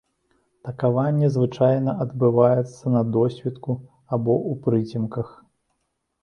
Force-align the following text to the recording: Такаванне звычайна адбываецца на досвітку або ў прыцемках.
Такаванне 0.67 1.27
звычайна 1.35 1.91
адбываецца 2.05 2.93
на 2.95 3.03
досвітку 3.17 3.77
або 4.15 4.33
ў 4.49 4.51
прыцемках. 4.65 5.27